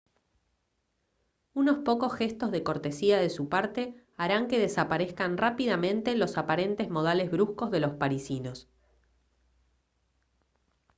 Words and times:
unos 1.53 1.83
pocos 1.85 2.15
gestos 2.15 2.49
de 2.51 2.63
cortesía 2.63 3.19
de 3.19 3.29
su 3.29 3.49
parte 3.49 4.03
harán 4.17 4.47
que 4.47 4.57
desaparezcan 4.57 5.37
rápidamente 5.37 6.15
los 6.17 6.39
aparentes 6.39 6.89
modales 6.89 7.29
bruscos 7.29 7.69
de 7.69 7.81
los 7.81 7.91
parisinos 7.91 8.67